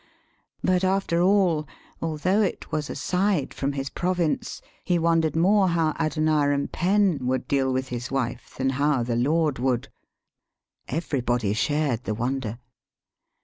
[0.63, 1.67] But, after all,
[2.01, 7.71] although it was aside from his province, he wondered more how Adoniram Penn would deal
[7.71, 9.89] with his wife than how the Lord would.
[10.87, 12.57] Everybody shared the wonder.